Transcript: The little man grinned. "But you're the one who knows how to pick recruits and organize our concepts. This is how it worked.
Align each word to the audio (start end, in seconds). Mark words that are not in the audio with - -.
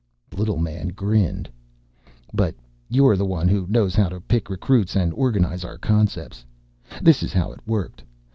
The 0.31 0.37
little 0.37 0.57
man 0.57 0.87
grinned. 0.87 1.47
"But 2.33 2.55
you're 2.89 3.15
the 3.15 3.23
one 3.23 3.47
who 3.47 3.67
knows 3.69 3.93
how 3.93 4.09
to 4.09 4.19
pick 4.19 4.49
recruits 4.49 4.95
and 4.95 5.13
organize 5.13 5.63
our 5.63 5.77
concepts. 5.77 6.43
This 7.03 7.21
is 7.21 7.33
how 7.33 7.51
it 7.51 7.59
worked. 7.67 8.01